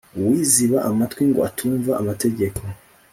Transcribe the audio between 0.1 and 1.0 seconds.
uwiziba